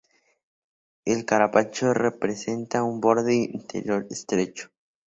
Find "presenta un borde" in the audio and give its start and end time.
2.19-3.51